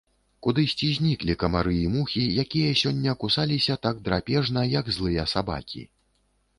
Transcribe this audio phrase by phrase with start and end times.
[0.45, 5.89] Кудысьці зніклі камары і мухі, якія сёння кусаліся так драпежна, як злыя сабакі.